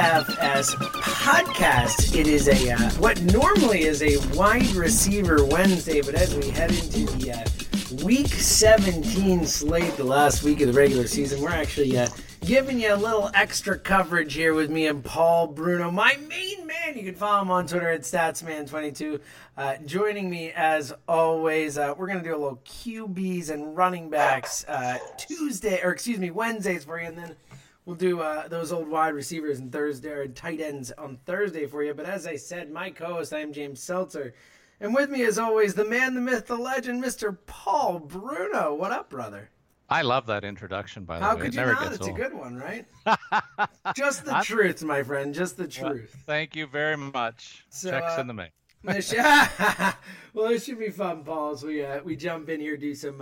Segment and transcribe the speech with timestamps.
[0.00, 2.16] DFS podcast.
[2.18, 6.70] It is a uh, what normally is a wide receiver Wednesday, but as we head
[6.70, 11.98] into the uh, week 17 slate, the last week of the regular season, we're actually
[11.98, 12.08] uh,
[12.46, 16.96] giving you a little extra coverage here with me and Paul Bruno, my main man.
[16.96, 19.20] You can follow him on Twitter at StatsMan22.
[19.58, 24.64] Uh, joining me as always, uh, we're gonna do a little QBs and running backs
[24.66, 27.36] uh, Tuesday, or excuse me, Wednesdays for you, and then
[27.90, 31.82] we'll do uh, those old wide receivers and Thursday or tight ends on Thursday for
[31.82, 31.92] you.
[31.92, 34.32] But as I said, my co-host, I am James Seltzer,
[34.78, 37.36] and with me as always, the man, the myth, the legend, Mr.
[37.46, 38.74] Paul Bruno.
[38.74, 39.50] What up, brother?
[39.88, 41.40] I love that introduction, by the How way.
[41.42, 41.92] could it you never not?
[41.92, 42.86] It's a good one, right?
[43.96, 45.34] Just the I'm- truth, my friend.
[45.34, 46.16] Just the Well, truth.
[46.26, 47.66] thank you very much.
[47.70, 48.50] So, Checks uh, in the mail.
[50.32, 51.50] Well, this should be fun, Paul.
[51.54, 53.20] As we uh, we jump in here, do some.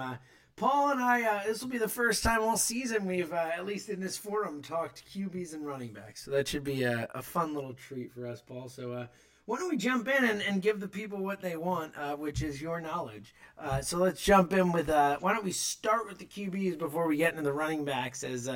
[0.58, 1.22] Paul and I.
[1.22, 4.16] Uh, this will be the first time all season we've, uh, at least in this
[4.16, 6.24] forum, talked QBs and running backs.
[6.24, 8.68] So that should be a, a fun little treat for us, Paul.
[8.68, 9.06] So uh,
[9.44, 12.42] why don't we jump in and, and give the people what they want, uh, which
[12.42, 13.34] is your knowledge.
[13.56, 14.88] Uh, so let's jump in with.
[14.88, 18.24] Uh, why don't we start with the QBs before we get into the running backs?
[18.24, 18.48] As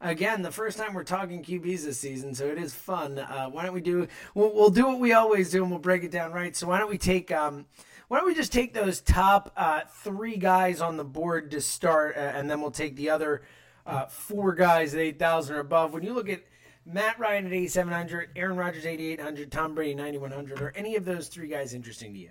[0.00, 3.18] again, the first time we're talking QBs this season, so it is fun.
[3.18, 4.08] Uh, why don't we do?
[4.34, 6.56] We'll, we'll do what we always do, and we'll break it down right.
[6.56, 7.30] So why don't we take?
[7.30, 7.66] Um,
[8.08, 12.16] why don't we just take those top uh, three guys on the board to start,
[12.16, 13.42] uh, and then we'll take the other
[13.84, 15.92] uh, four guys at eight thousand or above.
[15.92, 16.42] When you look at
[16.84, 20.30] Matt Ryan at eighty seven hundred, Aaron Rodgers eighty eight hundred, Tom Brady ninety one
[20.30, 22.30] hundred, are any of those three guys interesting to you?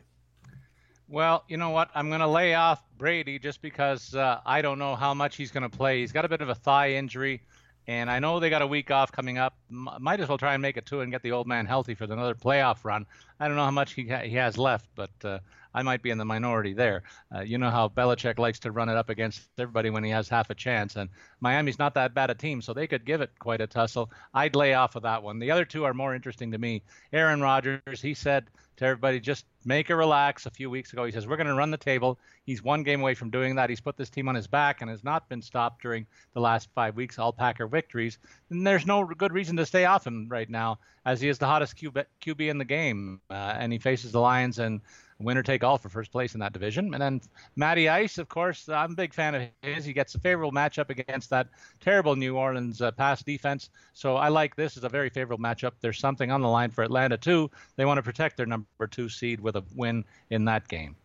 [1.08, 1.90] Well, you know what?
[1.94, 5.52] I'm going to lay off Brady just because uh, I don't know how much he's
[5.52, 6.00] going to play.
[6.00, 7.44] He's got a bit of a thigh injury,
[7.86, 9.56] and I know they got a week off coming up.
[9.70, 11.94] M- might as well try and make it two and get the old man healthy
[11.94, 13.06] for another playoff run.
[13.40, 15.40] I don't know how much he, ha- he has left, but uh,
[15.76, 17.04] I might be in the minority there.
[17.36, 20.30] Uh, you know how Belichick likes to run it up against everybody when he has
[20.30, 21.10] half a chance, and
[21.42, 24.10] Miami's not that bad a team, so they could give it quite a tussle.
[24.34, 25.38] I'd lay off of that one.
[25.38, 26.82] The other two are more interesting to me.
[27.12, 28.46] Aaron Rodgers, he said
[28.78, 30.46] to everybody, just make a relax.
[30.46, 32.20] A few weeks ago, he says we're going to run the table.
[32.46, 33.70] He's one game away from doing that.
[33.70, 36.70] He's put this team on his back and has not been stopped during the last
[36.74, 37.20] five weeks.
[37.20, 38.18] All Packer victories,
[38.50, 41.46] and there's no good reason to stay off him right now, as he is the
[41.46, 44.80] hottest QB, QB in the game, uh, and he faces the Lions and
[45.20, 46.94] winner take all for first place in that division.
[46.94, 47.22] And then
[47.56, 49.86] Matty Ice, of course, I'm a big fan of his.
[49.86, 51.48] He gets a favorable matchup against that
[51.80, 53.70] terrible New Orleans uh, pass defense.
[53.94, 55.72] So I like this as a very favorable matchup.
[55.82, 57.50] There's something on the line for Atlanta too.
[57.76, 60.96] They want to protect their number two seed with a win in that game.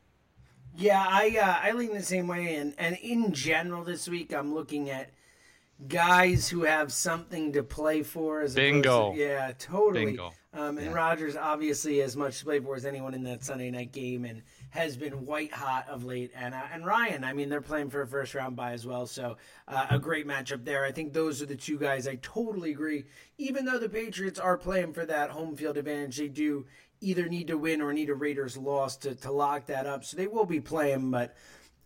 [0.76, 4.54] Yeah, I uh, I lean the same way, and and in general this week I'm
[4.54, 5.10] looking at
[5.88, 8.42] guys who have something to play for.
[8.42, 9.12] As Bingo.
[9.12, 10.06] To, yeah, totally.
[10.06, 10.32] Bingo.
[10.52, 10.93] Um, and Yeah.
[10.93, 14.43] Rodgers obviously as much to play for as anyone in that Sunday night game, and
[14.70, 16.32] has been white hot of late.
[16.35, 19.06] And uh, and Ryan, I mean, they're playing for a first round bye as well,
[19.06, 19.37] so
[19.69, 20.85] uh, a great matchup there.
[20.85, 22.08] I think those are the two guys.
[22.08, 23.05] I totally agree.
[23.38, 26.67] Even though the Patriots are playing for that home field advantage, they do
[27.00, 30.05] either need to win or need a Raiders loss to to lock that up.
[30.05, 31.37] So they will be playing, but.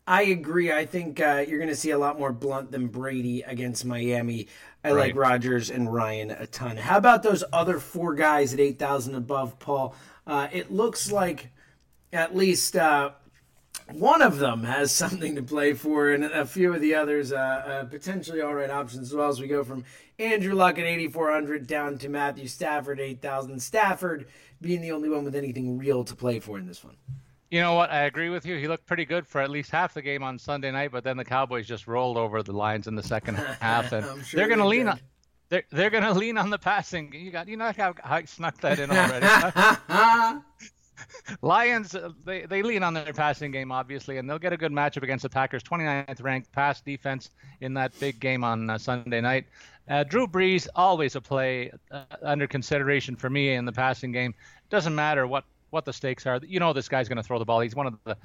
[0.07, 0.71] I agree.
[0.71, 4.49] I think uh, you're going to see a lot more Blount than Brady against Miami.
[4.85, 6.77] I like Rodgers and Ryan a ton.
[6.77, 9.95] How about those other four guys at 8,000 above, Paul?
[10.27, 11.49] Uh, it looks like
[12.13, 13.13] at least uh,
[13.93, 17.37] one of them has something to play for, and a few of the others uh,
[17.37, 19.31] uh, potentially all right options as well.
[19.31, 19.85] As we go from
[20.19, 23.61] Andrew Luck at 8,400 down to Matthew Stafford 8,000.
[23.61, 24.27] Stafford
[24.61, 26.97] being the only one with anything real to play for in this one.
[27.55, 27.93] You know what?
[27.93, 28.57] I agree with you.
[28.57, 31.17] He looked pretty good for at least half the game on Sunday night, but then
[31.17, 34.59] the Cowboys just rolled over the Lions in the second half, and sure they're going
[34.59, 34.89] to lean did.
[34.89, 35.01] on.
[35.51, 37.15] They're, they're going to lean on the passing.
[37.15, 40.41] You got you know how I snuck that in already.
[41.43, 44.73] Lions, uh, they, they lean on their passing game, obviously, and they'll get a good
[44.73, 45.63] matchup against the Packers.
[45.63, 47.31] 29th ranked pass defense
[47.61, 49.47] in that big game on uh, Sunday night.
[49.89, 54.35] Uh, Drew Brees, always a play uh, under consideration for me in the passing game.
[54.71, 56.41] Doesn't matter what, what the stakes are.
[56.43, 57.61] You know this guy's going to throw the ball.
[57.61, 58.17] He's one of the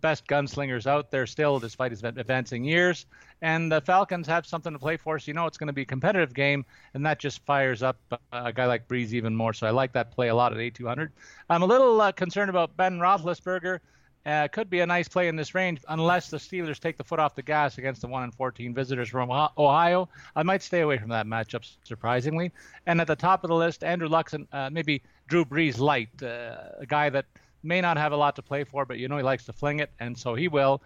[0.00, 3.06] best gunslingers out there still, despite his advancing years.
[3.42, 5.82] And the Falcons have something to play for, so you know it's going to be
[5.82, 6.64] a competitive game,
[6.94, 9.52] and that just fires up uh, a guy like Brees even more.
[9.52, 11.10] So I like that play a lot at 8,200.
[11.48, 13.80] I'm a little uh, concerned about Ben Roethlisberger.
[14.26, 17.18] Uh, could be a nice play in this range unless the Steelers take the foot
[17.18, 20.10] off the gas against the 1 and 14 visitors from Ohio.
[20.36, 22.52] I might stay away from that matchup, surprisingly.
[22.84, 26.10] And at the top of the list, Andrew Luck and uh, maybe Drew Brees light,
[26.22, 27.24] uh, a guy that
[27.62, 29.80] may not have a lot to play for, but you know he likes to fling
[29.80, 30.82] it, and so he will.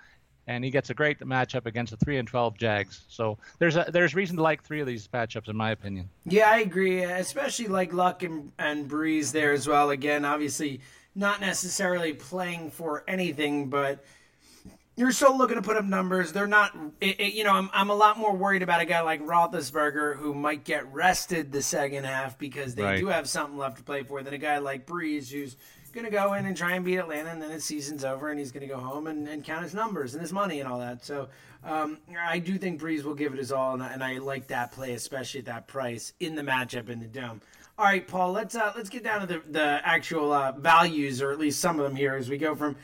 [0.46, 3.06] And he gets a great matchup against the 3 and 12 Jags.
[3.08, 6.10] So there's a, there's reason to like three of these matchups, in my opinion.
[6.26, 7.02] Yeah, I agree.
[7.02, 9.88] Especially like Luck and, and Brees there as well.
[9.88, 10.82] Again, obviously
[11.14, 14.04] not necessarily playing for anything, but
[14.96, 16.32] you're still looking to put up numbers.
[16.32, 19.00] They're not, it, it- you know, I'm, I'm a lot more worried about a guy
[19.00, 23.00] like Roethlisberger who might get rested the second half because they Right.
[23.00, 25.56] do have something left to play for than a guy like Brees who's
[25.92, 28.38] going to go in and try and beat Atlanta and then his season's over and
[28.38, 30.78] he's going to go home and, and count his numbers and his money and all
[30.80, 31.04] that.
[31.04, 31.28] So
[31.64, 34.48] um, I do think Brees will give it his all, and I, and I like
[34.48, 37.40] that play, especially at that price in the matchup in the dome.
[37.78, 38.32] All right, Paul.
[38.32, 41.80] Let's uh, let's get down to the the actual uh, values, or at least some
[41.80, 42.76] of them here, as we go from.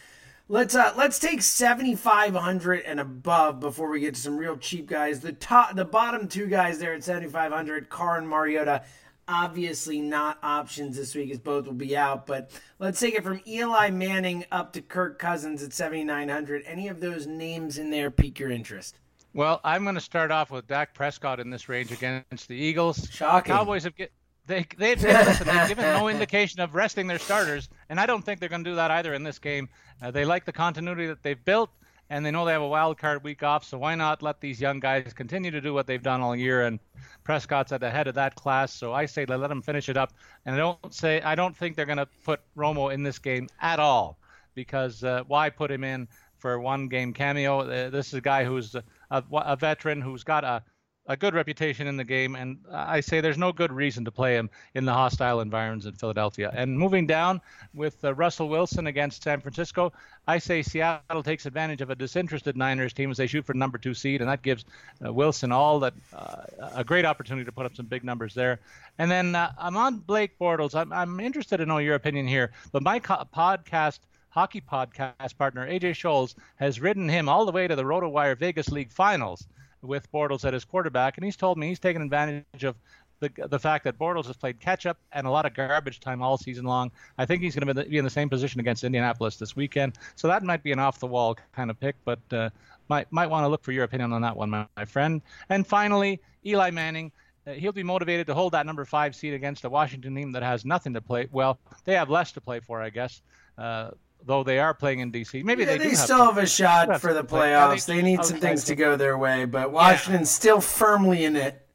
[0.51, 4.57] Let's uh let's take seventy five hundred and above before we get to some real
[4.57, 5.21] cheap guys.
[5.21, 8.83] The top, the bottom two guys there at seventy five hundred, Carr and Mariota.
[9.29, 12.51] Obviously not options this week as both will be out, but
[12.81, 16.65] let's take it from Eli Manning up to Kirk Cousins at seventy nine hundred.
[16.67, 18.99] Any of those names in there pique your interest?
[19.33, 23.09] Well, I'm going to start off with Dak Prescott in this range against the Eagles.
[23.09, 23.55] Shocking.
[23.55, 24.11] Cowboys have get
[24.51, 28.41] they they've, listen, they've given no indication of resting their starters, and I don't think
[28.41, 29.69] they're going to do that either in this game.
[30.03, 31.71] Uh, they like the continuity that they've built,
[32.11, 34.61] and they know they have a wild card week off, so why not let these
[34.61, 36.67] young guys continue to do what they've done all year?
[36.67, 36.81] And
[37.25, 40.13] Prescott's at the head of that class, so I say let them finish it up.
[40.45, 43.49] And I don't say I don't think they're going to put Romo in this game
[43.61, 44.19] at all,
[44.55, 46.09] because uh, why put him in
[46.39, 47.61] for one game cameo?
[47.61, 50.63] Uh, this is a guy who's a, a, a veteran who's got a
[51.11, 54.37] a good reputation in the game, and I say there's no good reason to play
[54.37, 56.53] him in the hostile environs in Philadelphia.
[56.55, 57.41] And moving down
[57.75, 59.93] with uh, Russell Wilson against San Francisco,
[60.29, 63.77] I say Seattle takes advantage of a disinterested Niners team as they shoot for number
[63.77, 64.65] two seed, and that gives
[65.05, 66.43] uh, Wilson all that uh,
[66.77, 68.61] a great opportunity to put up some big numbers there.
[69.01, 70.77] And then uh, I'm on Blake Bortles.
[70.77, 73.99] I'm, I'm interested to know your opinion here, but my co- podcast
[74.29, 78.69] hockey podcast partner AJ Scholes has ridden him all the way to the RotoWire Vegas
[78.69, 79.49] League Finals
[79.83, 82.77] with Bortles at his quarterback, and he's told me he's taken advantage of
[83.21, 86.23] the the fact that Bortles has played catch up and a lot of garbage time
[86.23, 86.91] all season long.
[87.19, 90.29] I think he's going to be in the same position against Indianapolis this weekend, so
[90.29, 92.51] that might be an off the wall kind of pick, but uh,
[92.89, 95.23] might might want to look for your opinion on that one, my, my friend.
[95.49, 97.13] And finally, Eli Manning.
[97.47, 100.43] Uh, he'll be motivated to hold that number five seed against a Washington team that
[100.43, 101.27] has nothing to play.
[101.33, 103.23] Well, they have less to play for, I guess.
[103.57, 103.93] Uh,
[104.25, 105.43] though they are playing in DC.
[105.45, 107.49] Maybe Yeah, they, they, do have still some- have a shot for the some play.
[107.51, 107.87] Playoffs.
[107.87, 111.67] they need some things to go their way, but Washington's still firmly in it.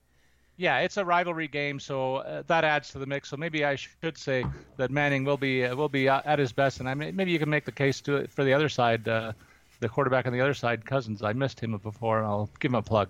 [0.57, 3.27] Yeah, it's a rivalry game, so uh, that adds to the mix.
[3.29, 4.45] So maybe I should say
[4.77, 7.31] that Manning will be uh, will be uh, at his best, and I may, maybe
[7.31, 9.33] you can make the case to it for the other side, uh,
[9.81, 11.21] the quarterback on the other side, Cousins.
[11.21, 13.09] I missed him before, and I'll give him a plug.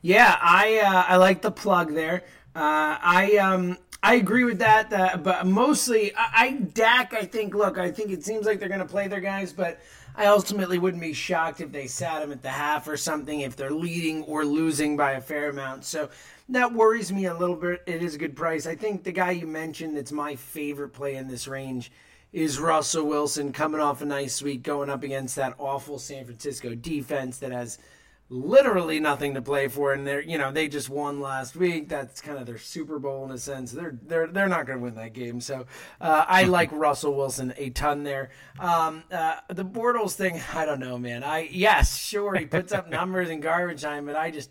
[0.00, 2.24] Yeah, I uh, I like the plug there.
[2.56, 7.14] Uh, I um I agree with that, but mostly I, I Dak.
[7.14, 9.80] I think look, I think it seems like they're going to play their guys, but
[10.16, 13.56] I ultimately wouldn't be shocked if they sat him at the half or something if
[13.56, 15.84] they're leading or losing by a fair amount.
[15.84, 16.10] So
[16.48, 17.82] that worries me a little bit.
[17.86, 18.66] It is a good price.
[18.66, 21.92] I think the guy you mentioned that's my favorite play in this range
[22.32, 26.74] is Russell Wilson coming off a nice week going up against that awful San Francisco
[26.74, 27.78] defense that has
[28.32, 32.22] literally nothing to play for and they're you know they just won last week that's
[32.22, 34.94] kind of their super bowl in a sense they're they're they're not going to win
[34.94, 35.66] that game so
[36.00, 40.80] uh, i like russell wilson a ton there um, uh, the bortles thing i don't
[40.80, 44.50] know man i yes sure he puts up numbers in garbage time but i just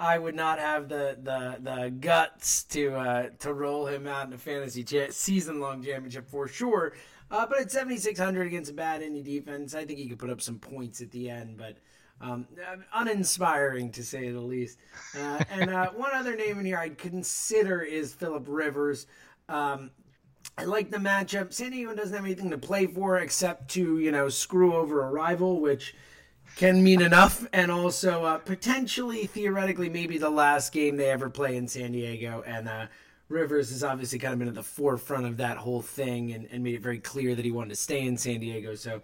[0.00, 4.32] I would not have the the, the guts to uh, to roll him out in
[4.32, 6.92] a fantasy cha- season long championship for sure.
[7.30, 10.40] Uh, but at 7,600 against a bad Indy defense, I think he could put up
[10.40, 11.58] some points at the end.
[11.58, 11.78] But
[12.20, 12.46] um,
[12.92, 14.78] uninspiring to say the least.
[15.16, 19.06] Uh, and uh, one other name in here I'd consider is Philip Rivers.
[19.48, 19.90] Um,
[20.56, 21.52] I like the matchup.
[21.52, 25.10] San Diego doesn't have anything to play for except to you know screw over a
[25.10, 25.94] rival, which
[26.56, 31.56] can mean enough, and also uh, potentially, theoretically, maybe the last game they ever play
[31.56, 32.42] in San Diego.
[32.46, 32.86] And uh,
[33.28, 36.64] Rivers has obviously kind of been at the forefront of that whole thing and, and
[36.64, 38.74] made it very clear that he wanted to stay in San Diego.
[38.74, 39.02] So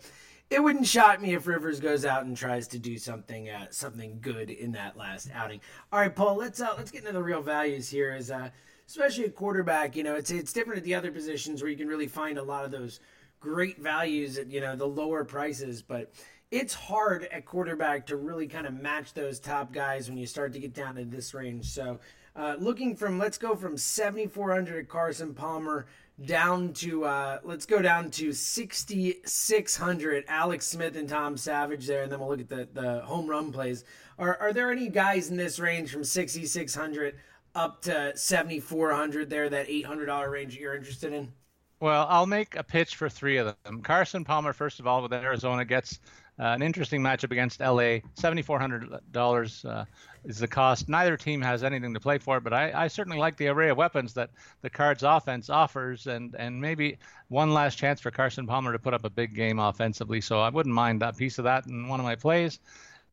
[0.54, 4.18] it wouldn't shock me if Rivers goes out and tries to do something uh, something
[4.20, 5.60] good in that last outing.
[5.92, 8.14] All right, Paul, let's uh, let's get into the real values here.
[8.14, 8.50] Is uh,
[8.86, 11.88] especially a quarterback, you know, it's it's different at the other positions where you can
[11.88, 13.00] really find a lot of those
[13.40, 16.12] great values at you know the lower prices, but
[16.50, 20.52] it's hard at quarterback to really kind of match those top guys when you start
[20.52, 21.64] to get down to this range.
[21.66, 21.98] So,
[22.36, 25.86] uh, looking from let's go from 7,400 at Carson Palmer
[26.24, 32.12] down to uh, let's go down to 6600 alex smith and tom savage there and
[32.12, 33.84] then we'll look at the, the home run plays.
[34.18, 37.16] Are, are there any guys in this range from 6600
[37.56, 41.32] up to 7400 there that $800 range that you're interested in?
[41.80, 43.82] Well i'll make a pitch for three of them.
[43.82, 45.98] Carson palmer first of all with arizona gets
[46.38, 48.00] uh, an interesting matchup against LA.
[48.16, 49.84] $7,400 uh,
[50.24, 50.88] is the cost.
[50.88, 53.76] Neither team has anything to play for, but I, I, certainly like the array of
[53.76, 54.30] weapons that
[54.62, 58.94] the Cards offense offers, and, and maybe one last chance for Carson Palmer to put
[58.94, 60.20] up a big game offensively.
[60.20, 62.58] So I wouldn't mind that piece of that in one of my plays.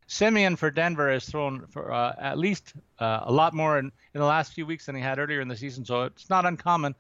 [0.08, 4.20] Siemian for Denver has thrown for uh, at least uh, a lot more in, in
[4.20, 6.96] the last few weeks than he had earlier in the season, so it's not uncommon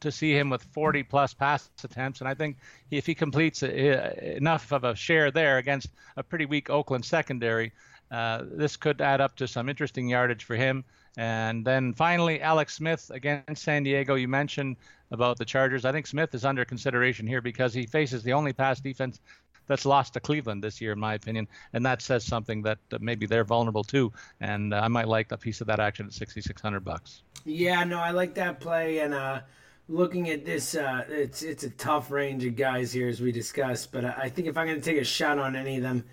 [0.00, 2.20] to see him with 40 plus pass attempts.
[2.20, 2.56] And I think
[2.90, 7.72] if he completes enough of a share there against a pretty weak Oakland secondary,
[8.10, 10.84] uh, this could add up to some interesting yardage for him.
[11.16, 14.14] And then finally, Alex Smith against San Diego.
[14.14, 14.76] You mentioned
[15.10, 15.84] about the Chargers.
[15.84, 19.20] I think Smith is under consideration here because he faces the only pass defense
[19.66, 23.26] that's lost to Cleveland this year, in my opinion, and that says something that maybe
[23.26, 24.12] they're vulnerable too.
[24.40, 27.22] And uh, I might like a piece of that action at 6,600 bucks.
[27.44, 29.40] Yeah, no, I like that play, and uh,
[29.88, 33.92] looking at this, uh, it's it's a tough range of guys here as we discussed.
[33.92, 36.04] But I think if I'm going to take a shot on any of them,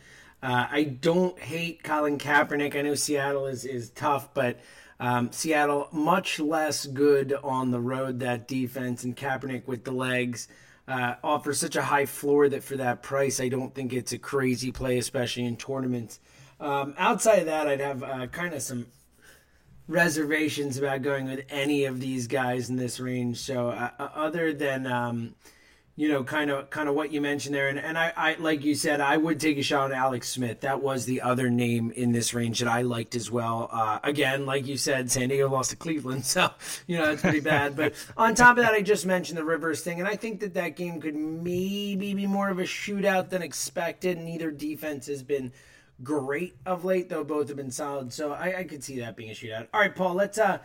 [0.41, 2.75] uh, I don't hate Colin Kaepernick.
[2.75, 4.59] I know Seattle is is tough, but
[4.99, 8.19] um, Seattle much less good on the road.
[8.19, 10.47] That defense and Kaepernick with the legs.
[10.87, 14.19] Uh, offers such a high floor that for that price, I don't think it's a
[14.19, 16.19] crazy play, especially in tournaments.
[16.59, 18.85] Um, outside of that, I'd have uh, kind of some
[19.87, 23.39] reservations about going with any of these guys in this range.
[23.39, 25.35] So uh, uh, other than um,
[25.97, 28.65] you know, kind of kind of what you mentioned there, and, and I, I like
[28.65, 30.59] you said, I would take a shot on Alex Smith.
[30.61, 33.69] That was the other name in this range that I liked as well.
[33.71, 36.49] Uh, again, like you said, San Diego lost to Cleveland, so
[36.85, 37.77] you know it's pretty bad.
[37.77, 40.53] but on top of that, I just mentioned the Rivers thing, and I think that
[40.55, 44.17] that game could maybe be more of a shootout than expected.
[44.17, 45.53] Neither defense has been
[46.03, 48.11] great of late, though both have been solid.
[48.11, 49.67] So I, I could see that being a shootout.
[49.73, 50.57] All right, Paul, let's uh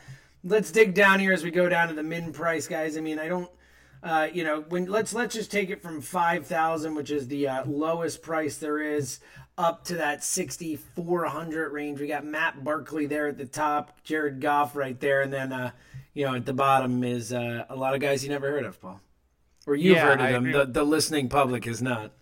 [0.42, 2.96] let's dig down here as we go down to the min price, guys.
[2.96, 3.48] I mean, I don't
[4.02, 7.48] uh, you know, when let's let's just take it from five thousand, which is the
[7.48, 9.20] uh, lowest price there is,
[9.58, 12.00] up to that sixty four hundred range.
[12.00, 15.72] We got Matt Barkley there at the top, Jared Goff right there, and then uh,
[16.14, 18.80] you know at the bottom is uh, a lot of guys you never heard of,
[18.80, 19.00] Paul,
[19.66, 20.50] or you've yeah, heard of I them.
[20.50, 22.12] The, the listening public has not.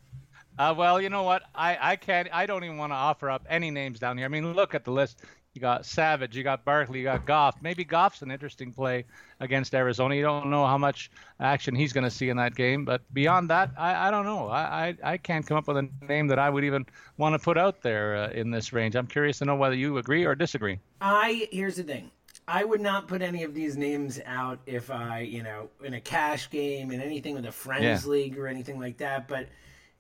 [0.59, 1.45] Uh, well, you know what?
[1.55, 2.29] I, I can't.
[2.33, 4.25] I don't even want to offer up any names down here.
[4.25, 5.23] I mean, look at the list.
[5.59, 7.57] You got Savage, you got Barkley, you got Goff.
[7.61, 9.05] Maybe Goff's an interesting play
[9.41, 10.15] against Arizona.
[10.15, 11.11] You don't know how much
[11.41, 14.47] action he's going to see in that game, but beyond that, I, I don't know.
[14.47, 16.87] I, I, I can't come up with a name that I would even
[17.17, 18.95] want to put out there uh, in this range.
[18.95, 20.79] I'm curious to know whether you agree or disagree.
[21.01, 22.13] I here's the thing.
[22.47, 26.01] I would not put any of these names out if I, you know, in a
[26.01, 28.09] cash game and anything with a friends yeah.
[28.09, 29.27] league or anything like that.
[29.27, 29.49] But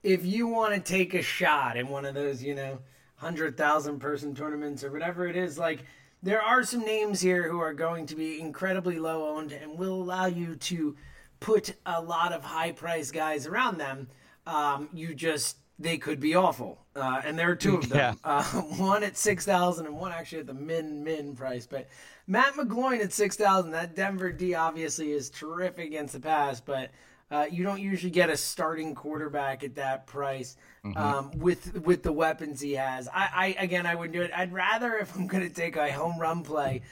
[0.04, 2.78] if you want to take a shot in one of those, you know,
[3.20, 5.84] 100,000 person tournaments or whatever it is, like
[6.22, 9.94] there are some names here who are going to be incredibly low owned and will
[9.94, 10.96] allow you to
[11.40, 14.08] put a lot of high price guys around them.
[14.46, 16.78] Um, you just they could be awful.
[16.96, 17.98] Uh, and there are two of them.
[17.98, 18.14] Yeah.
[18.24, 18.42] Uh,
[18.78, 21.66] one at 6000 and one actually at the min min price.
[21.66, 21.88] But
[22.26, 26.90] Matt McGloin at 6000 that Denver D obviously is terrific against the pass, but
[27.30, 30.96] uh, you don't usually get a starting quarterback at that price mm-hmm.
[30.96, 33.08] um, with with the weapons he has.
[33.08, 34.30] I, I again, I wouldn't do it.
[34.34, 36.82] I'd rather if I'm going to take a home run play.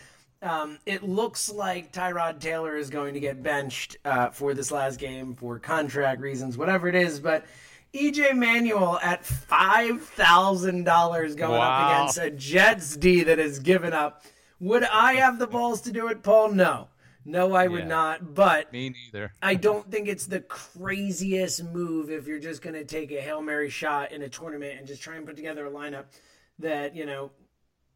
[0.42, 5.00] Um, it looks like Tyrod Taylor is going to get benched uh, for this last
[5.00, 7.18] game for contract reasons, whatever it is.
[7.18, 7.46] But
[7.94, 11.86] EJ Manuel at five thousand dollars going wow.
[11.86, 14.24] up against a Jets D that has given up.
[14.60, 16.50] Would I have the balls to do it, Paul?
[16.50, 16.88] No.
[17.26, 17.88] No, I would yeah.
[17.88, 18.34] not.
[18.34, 19.32] But me neither.
[19.42, 23.42] I don't think it's the craziest move if you're just going to take a hail
[23.42, 26.04] mary shot in a tournament and just try and put together a lineup
[26.58, 27.30] that you know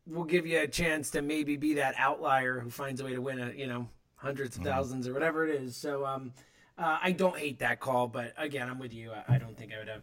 [0.07, 3.23] will give you a chance to maybe be that outlier who finds a way to
[3.23, 4.73] win a you know hundreds of mm-hmm.
[4.73, 5.77] thousands or whatever it is.
[5.77, 6.33] So um,
[6.77, 9.13] uh, I don't hate that call, but again, I'm with you.
[9.13, 10.03] I, I don't think I would have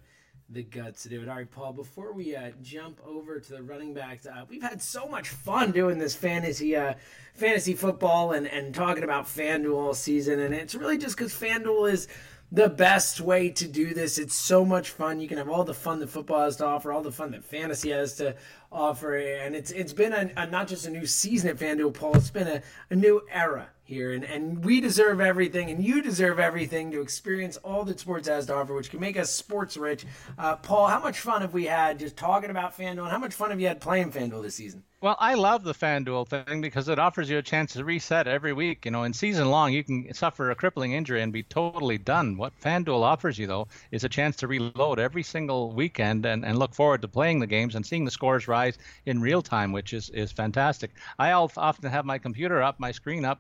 [0.50, 1.28] the guts to do it.
[1.30, 4.82] All right, Paul, before we uh, jump over to the running backs, uh, we've had
[4.82, 6.94] so much fun doing this fantasy uh,
[7.34, 10.40] fantasy football and, and talking about FanDuel all season.
[10.40, 12.08] And it's really just because FanDuel is
[12.52, 14.18] the best way to do this.
[14.18, 15.20] It's so much fun.
[15.20, 17.44] You can have all the fun that football has to offer, all the fun that
[17.44, 18.36] fantasy has to
[18.72, 19.18] offer.
[19.18, 22.30] And it's it's been a, a not just a new season at FanDuel, Paul, it's
[22.30, 24.14] been a, a new era here.
[24.14, 28.46] And, and we deserve everything, and you deserve everything to experience all that sports has
[28.48, 30.06] to offer, which can make us sports rich.
[30.38, 33.34] Uh, Paul, how much fun have we had just talking about FanDuel, and how much
[33.34, 34.84] fun have you had playing FanDuel this season?
[35.00, 38.52] Well, I love the FanDuel thing because it offers you a chance to reset every
[38.52, 38.84] week.
[38.84, 42.36] You know, in season long, you can suffer a crippling injury and be totally done.
[42.36, 46.58] What FanDuel offers you, though, is a chance to reload every single weekend and, and
[46.58, 49.94] look forward to playing the games and seeing the scores rise in real time, which
[49.94, 50.90] is, is fantastic.
[51.20, 53.40] I often have my computer up, my screen up,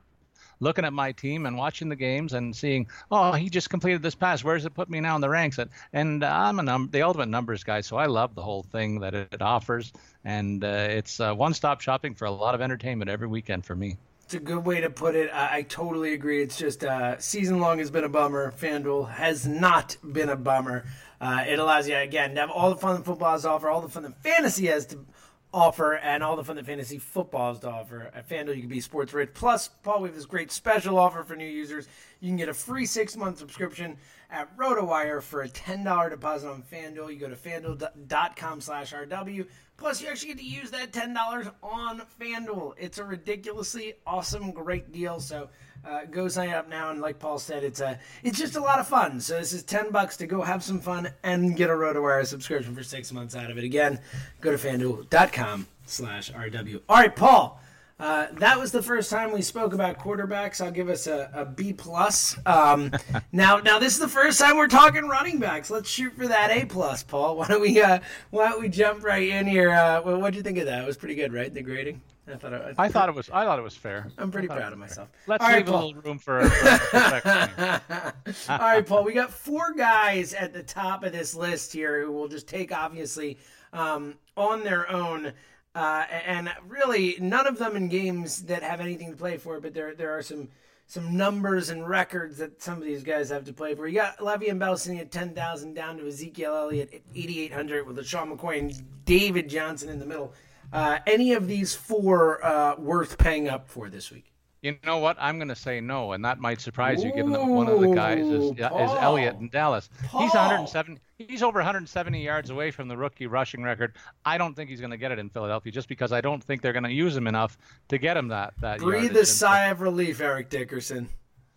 [0.59, 4.15] looking at my team and watching the games and seeing, oh, he just completed this
[4.15, 4.43] pass.
[4.43, 5.57] Where does it put me now in the ranks?
[5.57, 8.99] And, and I'm a num- the ultimate numbers guy, so I love the whole thing
[9.01, 9.93] that it, offers.
[10.25, 13.75] And uh, it's uh, one stop shopping for a lot of entertainment every weekend for
[13.75, 13.97] me.
[14.23, 15.29] It's a good way to put it.
[15.33, 16.41] I, I totally agree.
[16.43, 18.51] It's just uh, season long has been a bummer.
[18.51, 20.85] FanDuel has not been a bummer.
[21.21, 23.69] Uh, it allows you, again, to have all the fun that football has to offer,
[23.69, 25.05] all the fun that fantasy has to
[25.53, 28.11] offer and all the fun that fantasy football has to offer.
[28.13, 29.29] At FanDuel, you can be sports rich.
[29.33, 31.87] Plus, Paul, we have this great special offer for new users.
[32.19, 33.97] You can get a free six month subscription
[34.29, 37.13] at RotoWire for a $10 deposit on FanDuel.
[37.13, 39.47] You go to fanduel.com slash RW.
[39.77, 42.73] Plus, you actually get to use that $10 on FanDuel.
[42.77, 45.19] It's a ridiculously awesome, great deal.
[45.19, 45.49] So,
[45.87, 48.79] uh, go sign up now, and like Paul said, it's a it's just a lot
[48.79, 49.19] of fun.
[49.19, 52.75] So this is ten bucks to go have some fun and get a RotoWire subscription
[52.75, 53.63] for six months out of it.
[53.63, 53.99] Again,
[54.41, 56.81] go to FanDuel.com/rw.
[56.89, 57.61] All right, Paul.
[57.99, 60.63] Uh, that was the first time we spoke about quarterbacks.
[60.63, 62.37] I'll give us a, a B plus.
[62.45, 62.91] Um,
[63.31, 65.71] now, now this is the first time we're talking running backs.
[65.71, 67.37] Let's shoot for that A plus, Paul.
[67.37, 69.71] Why don't we uh, Why don't we jump right in here?
[69.71, 70.83] Uh, well, what do you think of that?
[70.83, 71.51] It was pretty good, right?
[71.51, 72.01] The grading.
[72.29, 73.29] I thought it, I, I thought it was.
[73.29, 74.07] I thought it was fair.
[74.17, 75.09] I'm pretty proud of myself.
[75.27, 76.49] Let's All leave right, a little room for.
[76.49, 77.81] for
[78.49, 79.03] All right, Paul.
[79.03, 82.71] We got four guys at the top of this list here who will just take
[82.71, 83.37] obviously
[83.71, 85.31] um, on their own,
[85.75, 89.59] uh, and really none of them in games that have anything to play for.
[89.61, 90.49] But there there are some
[90.87, 93.87] some numbers and records that some of these guys have to play for.
[93.87, 97.53] You got Le'Veon Bell sitting at ten thousand, down to Ezekiel Elliott at eighty eight
[97.53, 100.33] hundred, with LeSean McCoy and David Johnson in the middle.
[100.71, 104.31] Uh, any of these four uh, worth paying up for this week?
[104.61, 105.15] You know what?
[105.19, 107.93] I'm going to say no, and that might surprise you, given that one of the
[107.93, 109.87] guys is, is Elliott in Dallas.
[110.05, 110.21] Paul.
[110.21, 110.99] He's 170.
[111.19, 113.95] He's over 170 yards away from the rookie rushing record.
[114.25, 116.61] I don't think he's going to get it in Philadelphia, just because I don't think
[116.61, 117.57] they're going to use him enough
[117.89, 118.79] to get him that that.
[118.79, 121.07] Breathe a sigh of relief, Eric Dickerson.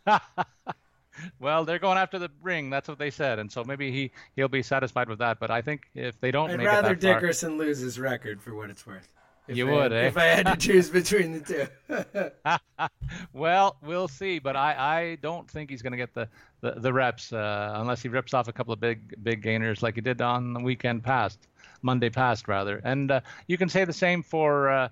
[1.39, 2.71] well, they're going after the ring.
[2.71, 5.41] That's what they said, and so maybe he he'll be satisfied with that.
[5.41, 8.71] But I think if they don't, I'd rather Dickerson far, lose his record for what
[8.71, 9.13] it's worth.
[9.49, 10.07] you I, would, eh?
[10.07, 12.89] If I had to choose between the two.
[13.33, 16.29] well, we'll see, but I, I don't think he's going to get the
[16.61, 19.97] the, the reps uh, unless he rips off a couple of big big gainers like
[19.97, 21.49] he did on the weekend past,
[21.83, 22.81] Monday past rather.
[22.85, 24.71] And uh, you can say the same for.
[24.71, 24.89] Uh,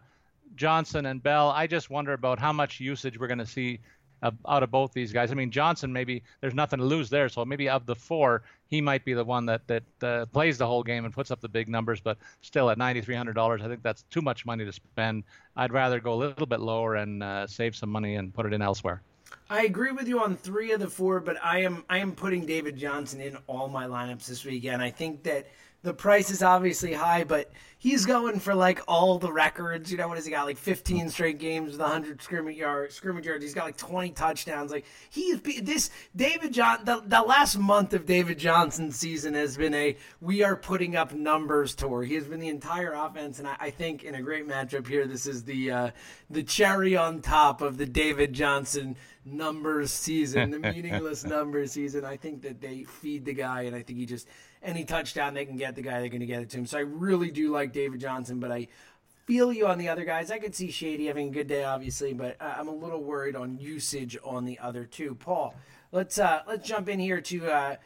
[0.56, 1.50] Johnson and Bell.
[1.50, 3.80] I just wonder about how much usage we're going to see
[4.22, 5.30] out of both these guys.
[5.30, 8.80] I mean, Johnson maybe there's nothing to lose there, so maybe of the four, he
[8.80, 11.48] might be the one that that uh, plays the whole game and puts up the
[11.48, 12.00] big numbers.
[12.00, 15.24] But still, at ninety three hundred dollars, I think that's too much money to spend.
[15.56, 18.52] I'd rather go a little bit lower and uh, save some money and put it
[18.52, 19.02] in elsewhere.
[19.50, 22.46] I agree with you on three of the four, but I am I am putting
[22.46, 24.82] David Johnson in all my lineups this weekend.
[24.82, 25.48] I think that
[25.82, 29.92] the price is obviously high, but he's going for like all the records.
[29.92, 30.44] You know, what has he got?
[30.44, 32.96] Like 15 straight games with 100 scrimmage yards.
[32.96, 33.44] Scrimmage yards.
[33.44, 34.72] He's got like 20 touchdowns.
[34.72, 36.84] Like he's this David John.
[36.84, 41.14] The, the last month of David Johnson's season has been a we are putting up
[41.14, 42.02] numbers tour.
[42.02, 45.06] He has been the entire offense, and I, I think in a great matchup here,
[45.06, 45.90] this is the uh,
[46.28, 52.04] the cherry on top of the David Johnson numbers season, the meaningless numbers season.
[52.04, 54.26] I think that they feed the guy, and I think he just
[54.68, 56.66] any touchdown they can get the guy they're going to get it to him.
[56.66, 58.68] So I really do like David Johnson, but I
[59.24, 60.30] feel you on the other guys.
[60.30, 63.58] I could see Shady having a good day, obviously, but I'm a little worried on
[63.58, 65.14] usage on the other two.
[65.14, 65.54] Paul,
[65.90, 67.76] let's uh, let's jump in here to uh,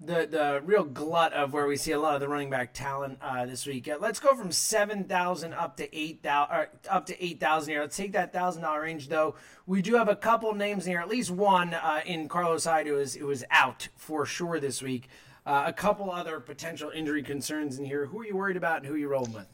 [0.00, 3.18] the the real glut of where we see a lot of the running back talent
[3.22, 3.88] uh, this week.
[3.88, 7.80] Uh, let's go from seven thousand up to eight thousand, up to eight thousand here.
[7.80, 9.34] Let's take that thousand dollar range though.
[9.66, 12.98] We do have a couple names here, at least one uh, in Carlos Hyde who
[12.98, 15.08] is who is out for sure this week.
[15.44, 18.06] Uh, a couple other potential injury concerns in here.
[18.06, 19.48] Who are you worried about and who are you rolling with?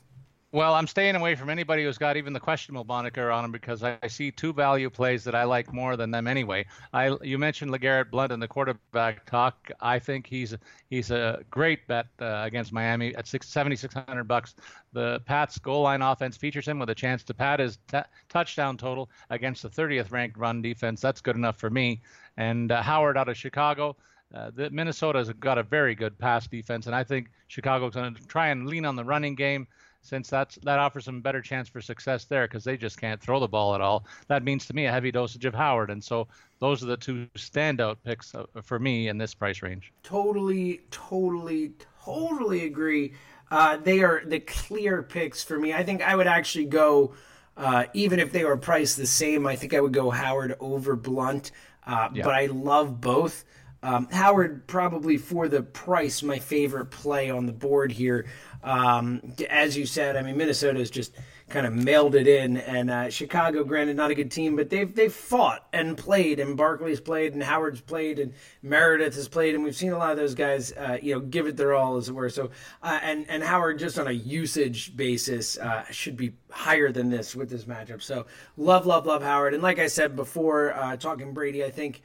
[0.51, 3.83] Well, I'm staying away from anybody who's got even the questionable moniker on them because
[3.83, 6.65] I, see two value plays that I like more than them anyway.
[6.95, 9.71] I you mentioned LeGarrette Blount in the quarterback talk.
[9.83, 10.57] I think he's
[10.89, 14.55] he's a great bet uh, against Miami at six, 7,600 bucks.
[14.95, 17.99] The Pats goal line offense features him with a chance to pad his t-
[18.31, 21.03] touchdown total against the 30th ranked run defense.
[21.03, 22.01] That's good enough for me.
[22.39, 23.97] And uh, Howard out of Chicago.
[24.35, 28.27] Uh, the, Minnesota's got a very good pass defense, and I think Chicago's going to
[28.27, 29.67] try and lean on the running game
[30.03, 33.21] since that's that offers them a better chance for success there because they just can't
[33.21, 34.07] throw the ball at all.
[34.29, 36.29] That means to me a heavy dosage of Howard, and so
[36.61, 39.93] those are the two standout picks uh, for me in this price range.
[40.03, 41.73] Totally, totally,
[42.05, 43.15] totally agree.
[43.51, 45.73] Uh, they are the clear picks for me.
[45.73, 47.15] I think I would actually go,
[47.57, 49.47] uh, even if they were priced the same.
[49.47, 51.51] I think I would go Howard over Blount,
[51.87, 52.25] uh, yeah.
[52.25, 53.45] but I love both.
[53.83, 58.27] Um, Howard probably for the price, my favorite play on the board here.
[58.63, 61.15] Um, as you said, I mean Minnesota has just
[61.49, 64.95] kind of mailed it in, and uh, Chicago, granted, not a good team, but they've
[64.95, 69.65] they've fought and played, and Barkley's played, and Howard's played, and Meredith has played, and
[69.65, 72.09] we've seen a lot of those guys, uh, you know, give it their all, as
[72.09, 72.29] it were.
[72.29, 72.51] So,
[72.83, 77.35] uh, and and Howard just on a usage basis uh, should be higher than this
[77.35, 78.03] with this matchup.
[78.03, 82.03] So, love, love, love Howard, and like I said before, uh, talking Brady, I think.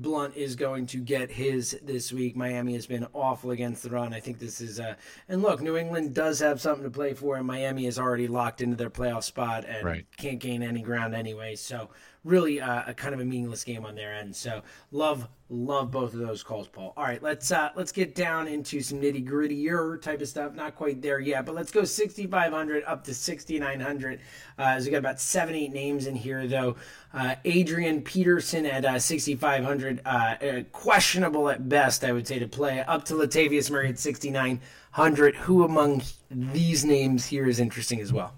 [0.00, 2.34] Blount is going to get his this week.
[2.34, 4.14] Miami has been awful against the run.
[4.14, 4.94] I think this is uh
[5.28, 8.60] and look, New England does have something to play for, and Miami is already locked
[8.60, 10.06] into their playoff spot and right.
[10.16, 11.54] can't gain any ground anyway.
[11.54, 11.90] So
[12.24, 14.34] really uh, a kind of a meaningless game on their end.
[14.36, 16.92] So love love both of those calls, Paul.
[16.96, 20.54] All right, let's uh, let's get down into some nitty grittier type of stuff.
[20.54, 24.20] Not quite there yet, but let's go 6,500 up to 6,900.
[24.58, 26.76] Uh, as we got about seven eight names in here though.
[27.12, 32.46] Uh, Adrian Peterson at uh, 6,500, uh, uh, questionable at best, I would say, to
[32.46, 32.82] play.
[32.82, 35.34] Up to Latavius Murray at 6,900.
[35.34, 38.34] Who among these names here is interesting as well?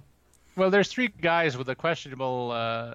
[0.56, 2.94] Well, there's three guys with a questionable uh,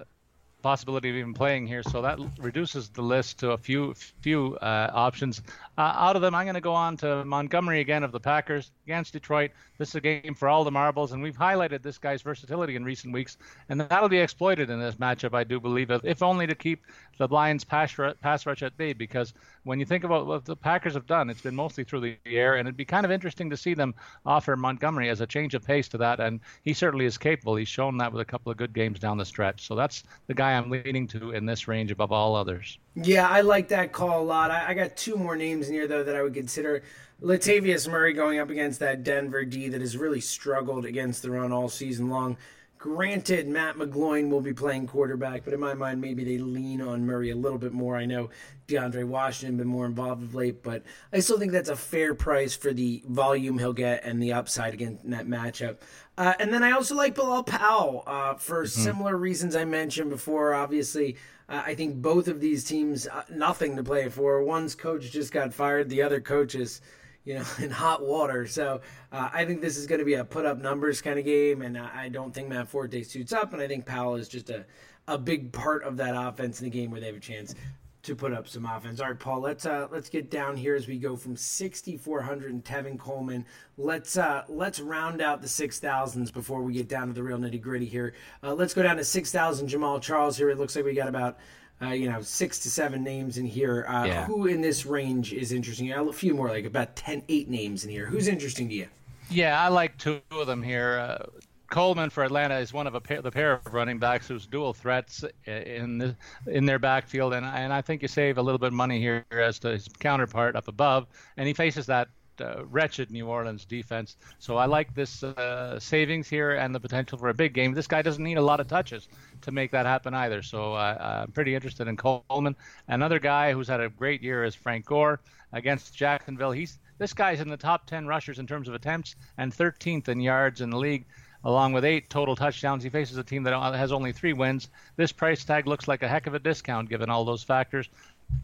[0.62, 1.82] possibility of even playing here.
[1.82, 5.42] So that reduces the list to a few few uh, options.
[5.78, 8.72] Uh, out of them, I'm going to go on to Montgomery again of the Packers
[8.84, 9.52] against Detroit.
[9.78, 12.84] This is a game for all the marbles, and we've highlighted this guy's versatility in
[12.84, 13.38] recent weeks,
[13.68, 16.82] and that'll be exploited in this matchup, I do believe, if only to keep
[17.16, 18.92] the Lions' pass, pass rush at bay.
[18.92, 22.16] Because when you think about what the Packers have done, it's been mostly through the
[22.26, 23.94] air, and it'd be kind of interesting to see them
[24.26, 27.54] offer Montgomery as a change of pace to that, and he certainly is capable.
[27.54, 29.68] He's shown that with a couple of good games down the stretch.
[29.68, 32.80] So that's the guy I'm leaning to in this range above all others.
[33.02, 34.50] Yeah, I like that call a lot.
[34.50, 36.82] I, I got two more names in here though that I would consider.
[37.22, 41.52] Latavius Murray going up against that Denver D that has really struggled against the run
[41.52, 42.36] all season long.
[42.78, 47.04] Granted, Matt McGloin will be playing quarterback, but in my mind, maybe they lean on
[47.04, 47.96] Murray a little bit more.
[47.96, 48.30] I know
[48.68, 52.54] DeAndre Washington been more involved of late, but I still think that's a fair price
[52.54, 55.78] for the volume he'll get and the upside against that matchup.
[56.16, 58.82] Uh, and then I also like Bilal Powell uh, for mm-hmm.
[58.82, 60.54] similar reasons I mentioned before.
[60.54, 61.16] Obviously,
[61.48, 64.42] uh, I think both of these teams uh, nothing to play for.
[64.42, 65.88] One's coach just got fired.
[65.88, 66.80] The other coach is,
[67.24, 68.46] you know, in hot water.
[68.46, 68.80] So
[69.12, 71.62] uh, I think this is going to be a put up numbers kind of game,
[71.62, 73.52] and I don't think Matt Forte suits up.
[73.52, 74.66] And I think Powell is just a
[75.08, 77.54] a big part of that offense in a game where they have a chance
[78.02, 79.00] to put up some offense.
[79.00, 82.64] All right, Paul, let's uh, let's get down here as we go from 6400 and
[82.64, 83.44] Tevin Coleman.
[83.76, 87.60] Let's uh, let's round out the 6000s before we get down to the real nitty
[87.60, 88.14] gritty here.
[88.42, 90.50] Uh, let's go down to 6000 Jamaal Charles here.
[90.50, 91.38] It looks like we got about
[91.82, 93.84] uh, you know six to seven names in here.
[93.88, 94.26] Uh, yeah.
[94.26, 95.92] Who in this range is interesting?
[95.92, 98.06] A few more, like about 10, eight names in here.
[98.06, 98.88] Who's interesting to you?
[99.30, 100.98] Yeah, I like two of them here.
[100.98, 101.26] Uh,
[101.70, 104.72] Coleman for Atlanta is one of a pair, the pair of running backs who's dual
[104.72, 108.68] threats in the, in their backfield, and and I think you save a little bit
[108.68, 112.08] of money here as to his counterpart up above, and he faces that
[112.40, 114.16] uh, wretched New Orleans defense.
[114.38, 117.74] So I like this uh, savings here and the potential for a big game.
[117.74, 119.08] This guy doesn't need a lot of touches
[119.42, 120.42] to make that happen either.
[120.42, 122.56] So uh, I'm pretty interested in Coleman.
[122.86, 125.20] Another guy who's had a great year is Frank Gore
[125.52, 126.52] against Jacksonville.
[126.52, 130.20] He's this guy's in the top 10 rushers in terms of attempts and 13th in
[130.20, 131.04] yards in the league
[131.44, 132.82] along with eight total touchdowns.
[132.82, 134.68] He faces a team that has only three wins.
[134.96, 137.88] This price tag looks like a heck of a discount given all those factors.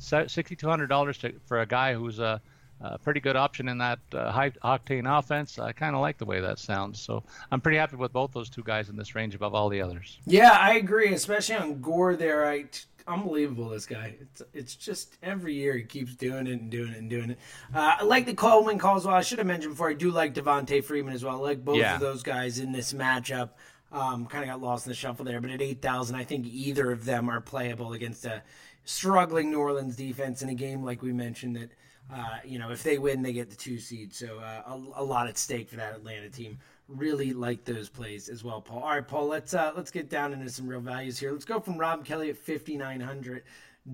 [0.00, 2.40] $6,200 for a guy who's a,
[2.80, 5.58] a, pretty good option in that uh, high octane offense.
[5.58, 7.00] I kind of like the way that sounds.
[7.00, 9.82] So I'm pretty happy with both those two guys in this range above all the
[9.82, 10.18] others.
[10.26, 12.46] Yeah, I agree, especially on Gore there.
[12.46, 12.64] I
[13.06, 14.16] unbelievable this guy.
[14.20, 17.38] It's it's just every year he keeps doing it and doing it and doing it.
[17.74, 19.06] Uh, I like the Coleman calls.
[19.06, 19.90] Well, I should have mentioned before.
[19.90, 21.36] I do like Devonta Freeman as well.
[21.36, 21.94] I like both yeah.
[21.94, 23.50] of those guys in this matchup.
[23.92, 26.46] Um, kind of got lost in the shuffle there, but at eight thousand, I think
[26.46, 28.42] either of them are playable against a
[28.84, 31.70] struggling New Orleans defense in a game like we mentioned that.
[32.12, 34.12] Uh, you know, if they win, they get the two seed.
[34.12, 36.58] So uh, a, a, lot at stake for that Atlanta team.
[36.86, 38.82] Really like those plays as well, Paul.
[38.82, 39.26] All right, Paul.
[39.26, 41.32] Let's uh, let's get down into some real values here.
[41.32, 43.44] Let's go from Rob Kelley at fifty nine hundred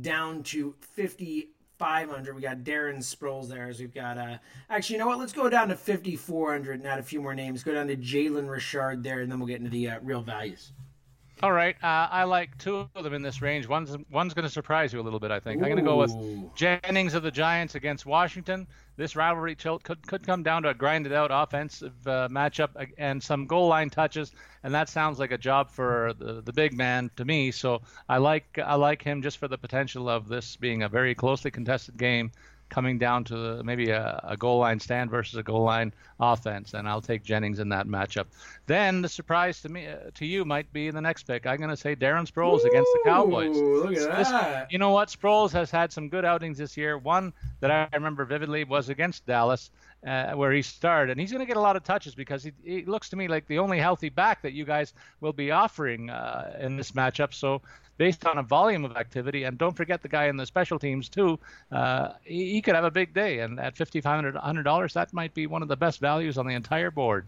[0.01, 2.35] down to fifty five hundred.
[2.35, 3.69] We got Darren Sproles there.
[3.69, 5.21] As we've got uh, actually, you know what?
[5.21, 7.63] Let's go down to fifty four hundred and add a few more names.
[7.63, 10.73] Go down to Jalen Richard there, and then we'll get into the uh, real values.
[11.43, 13.67] All right, uh, I like two of them in this range.
[13.67, 15.61] One's one's going to surprise you a little bit, I think.
[15.61, 15.65] Ooh.
[15.65, 18.67] I'm going to go with Jennings of the Giants against Washington.
[18.97, 23.23] This rivalry tilt could could come down to a grinded out offensive uh, matchup and
[23.23, 27.11] some goal line touches, and that sounds like a job for the, the big man
[27.17, 27.53] to me.
[27.53, 31.15] So I like I like him just for the potential of this being a very
[31.15, 32.33] closely contested game
[32.71, 36.89] coming down to maybe a, a, goal line stand versus a goal line offense, and
[36.89, 38.27] I'll take Jennings in that matchup.
[38.67, 41.47] Then the surprise to me, uh, to you, might be the next pick.
[41.47, 43.57] I'm going to say Darren Sproles Ooh, against the Cowboys.
[43.57, 44.73] Look at this, that.
[44.73, 45.09] You know what?
[45.09, 46.97] Sproles has had some good outings this year.
[46.97, 49.71] One that I remember vividly was against Dallas.
[50.07, 52.53] Uh, where he started, and he's going to get a lot of touches because he,
[52.65, 56.09] he, looks to me like the only healthy back that you guys will be offering
[56.09, 57.35] uh, in this matchup.
[57.35, 57.61] So
[58.01, 59.45] based on a volume of activity.
[59.45, 61.39] And don't forget the guy in the special teams too.
[61.71, 65.13] Uh, he, he, could have a big day, and at fifty five hundred dollars, that
[65.13, 67.27] might be one of the best values on the entire board.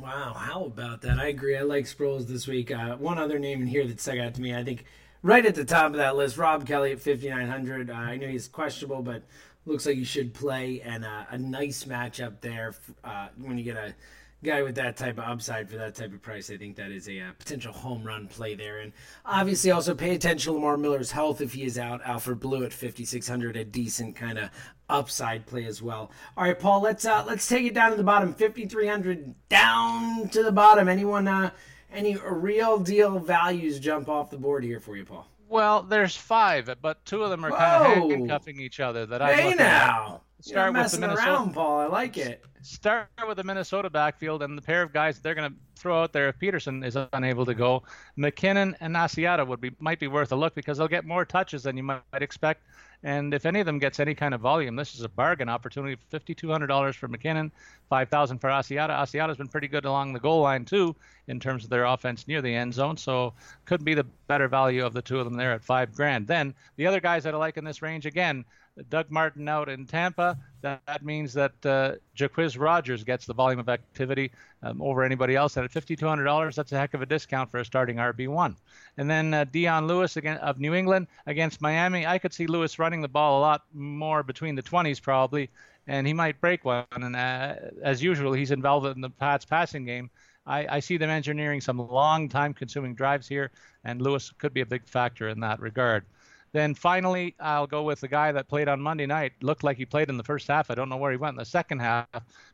[0.00, 1.20] Wow, how about that?
[1.20, 1.56] I agree.
[1.56, 2.72] I like Sproles this week.
[2.72, 4.84] Uh, one other name in here that stuck out to me, I think,
[5.22, 7.88] right at the top of that list, Rob Kelley at fifty nine hundred.
[7.88, 9.22] Uh, I know he's questionable, but
[9.66, 13.76] looks like he should play, and uh, a nice matchup there uh, when you get
[13.76, 13.94] a
[14.42, 17.08] guy with that type of upside for that type of price, I think that is
[17.08, 18.78] a uh, potential home run play there.
[18.78, 18.92] And
[19.24, 22.00] obviously, also pay attention to Lamar Miller's health if he is out.
[22.04, 24.50] Alfred Blue at 5600, a decent kind of
[24.88, 26.10] upside play as well.
[26.36, 30.42] All right, Paul, let's uh, let's take it down to the bottom, 5300 down to
[30.42, 30.88] the bottom.
[30.88, 31.50] Anyone, uh,
[31.92, 35.28] any real deal values jump off the board here for you, Paul?
[35.50, 39.04] Well, there's five, but two of them are kind of handcuffing each other.
[39.04, 40.14] That I hey now.
[40.14, 41.28] At start with the Minnesota.
[41.28, 41.80] Around, Paul.
[41.80, 42.44] I like it.
[42.62, 46.12] Start with the Minnesota backfield and the pair of guys they're going to throw out
[46.12, 47.82] there if Peterson is unable to go.
[48.18, 51.62] McKinnon and Asiata would be might be worth a look because they'll get more touches
[51.62, 52.62] than you might expect.
[53.02, 55.96] And if any of them gets any kind of volume, this is a bargain opportunity.
[56.10, 57.50] Fifty-two hundred dollars for McKinnon,
[57.88, 58.90] five thousand for Asiata.
[58.90, 60.94] Asiata's been pretty good along the goal line too
[61.28, 63.32] in terms of their offense near the end zone, so
[63.64, 66.26] could be the better value of the two of them there at five grand.
[66.26, 68.44] Then the other guys that I like in this range again,
[68.88, 73.68] Doug Martin out in Tampa, that, means that uh, Jacquizz Rodgers gets the volume of
[73.68, 74.30] activity
[74.62, 75.56] um, over anybody else.
[75.56, 78.54] And at $5,200, that's a heck of a discount for a starting RB1.
[78.96, 82.06] And then uh, Dion Lewis again of New England against Miami.
[82.06, 85.50] I could see Lewis running the ball a lot more between the 20s probably,
[85.86, 86.86] and he might break one.
[86.92, 90.10] And uh, as usual, he's involved in the Pats passing game.
[90.46, 93.50] I, I see them engineering some long time consuming drives here,
[93.84, 96.04] and Lewis could be a big factor in that regard.
[96.52, 99.32] Then finally, I'll go with the guy that played on Monday night.
[99.40, 100.70] Looked like he played in the first half.
[100.70, 102.08] I don't know where he went in the second half,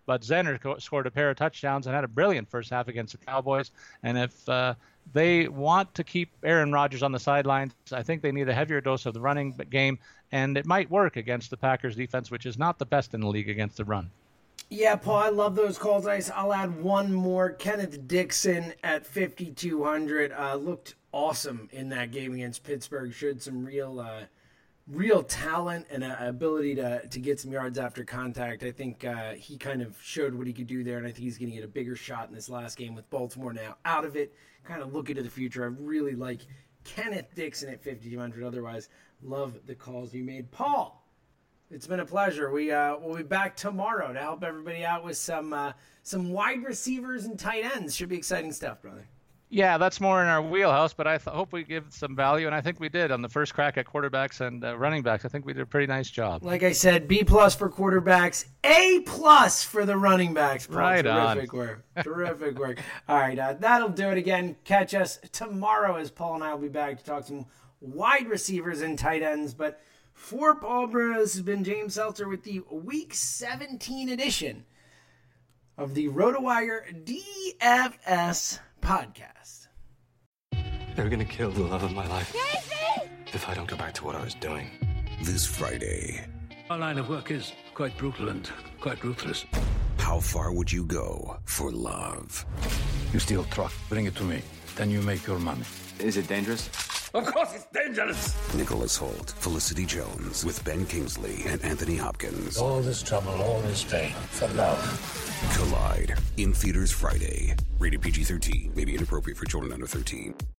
[0.04, 3.18] but Zenner co- scored a pair of touchdowns and had a brilliant first half against
[3.18, 3.70] the Cowboys.
[4.02, 4.74] And if uh,
[5.12, 8.82] they want to keep Aaron Rodgers on the sidelines, I think they need a heavier
[8.82, 9.98] dose of the running game,
[10.30, 13.28] and it might work against the Packers defense, which is not the best in the
[13.28, 14.10] league against the run.
[14.68, 16.06] Yeah, Paul, I love those calls.
[16.06, 17.50] I'll add one more.
[17.50, 23.12] Kenneth Dixon at 5,200 uh, looked awesome in that game against Pittsburgh.
[23.12, 24.24] Showed some real, uh,
[24.86, 28.62] real talent and uh, ability to to get some yards after contact.
[28.62, 31.24] I think uh, he kind of showed what he could do there, and I think
[31.24, 34.04] he's going to get a bigger shot in this last game with Baltimore now out
[34.04, 34.34] of it.
[34.64, 35.64] Kind of looking to the future.
[35.64, 36.40] I really like
[36.84, 38.44] Kenneth Dixon at 5200.
[38.44, 38.90] Otherwise,
[39.22, 41.02] love the calls you made, Paul.
[41.70, 42.50] It's been a pleasure.
[42.50, 46.62] We uh, we'll be back tomorrow to help everybody out with some uh, some wide
[46.62, 47.96] receivers and tight ends.
[47.96, 49.08] Should be exciting stuff, brother.
[49.48, 52.54] Yeah, that's more in our wheelhouse, but I th- hope we give some value, and
[52.54, 55.24] I think we did on the first crack at quarterbacks and uh, running backs.
[55.24, 56.42] I think we did a pretty nice job.
[56.42, 60.66] Like I said, B plus for quarterbacks, A plus for the running backs.
[60.66, 61.58] Paul, right terrific on.
[61.60, 61.84] work.
[62.02, 62.80] terrific work.
[63.08, 64.56] All right, uh, that'll do it again.
[64.64, 67.46] Catch us tomorrow as Paul and I will be back to talk some
[67.80, 69.54] wide receivers and tight ends.
[69.54, 69.80] But
[70.12, 74.64] for Paul Bruno, this has been James Seltzer with the Week 17 edition
[75.78, 78.58] of the RotoWire DFS
[78.90, 79.66] podcast.
[80.94, 82.32] They're gonna kill the love of my life.
[83.34, 84.70] If I don't go back to what I was doing.
[85.24, 86.24] This Friday,
[86.70, 88.48] Our line of work is quite brutal and
[88.80, 89.44] quite ruthless.
[89.98, 92.46] how far would you go for love?
[93.12, 94.40] You steal truck, bring it to me.
[94.76, 95.64] Then you make your money.
[95.98, 96.68] Is it dangerous?
[97.16, 98.54] Of course it's dangerous!
[98.54, 102.58] Nicholas Hoult, Felicity Jones, with Ben Kingsley and Anthony Hopkins.
[102.58, 104.78] All this trouble, all this pain, for love.
[105.56, 107.54] Collide in theaters Friday.
[107.78, 110.34] Rated PG 13, may be inappropriate for children under 13.